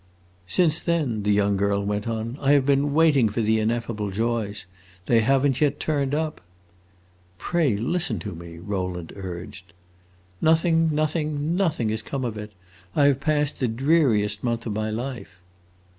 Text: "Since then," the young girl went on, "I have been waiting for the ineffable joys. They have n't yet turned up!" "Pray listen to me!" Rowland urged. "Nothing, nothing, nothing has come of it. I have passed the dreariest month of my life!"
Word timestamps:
"Since 0.47 0.81
then," 0.81 1.21
the 1.21 1.31
young 1.31 1.57
girl 1.57 1.85
went 1.85 2.07
on, 2.07 2.35
"I 2.41 2.53
have 2.53 2.65
been 2.65 2.91
waiting 2.91 3.29
for 3.29 3.41
the 3.41 3.59
ineffable 3.59 4.09
joys. 4.09 4.65
They 5.05 5.19
have 5.19 5.45
n't 5.45 5.61
yet 5.61 5.79
turned 5.79 6.15
up!" 6.15 6.41
"Pray 7.37 7.75
listen 7.77 8.17
to 8.21 8.33
me!" 8.33 8.57
Rowland 8.57 9.13
urged. 9.15 9.73
"Nothing, 10.41 10.89
nothing, 10.91 11.55
nothing 11.55 11.89
has 11.89 12.01
come 12.01 12.25
of 12.25 12.35
it. 12.35 12.51
I 12.95 13.05
have 13.05 13.19
passed 13.19 13.59
the 13.59 13.67
dreariest 13.67 14.43
month 14.43 14.65
of 14.65 14.73
my 14.73 14.89
life!" 14.89 15.35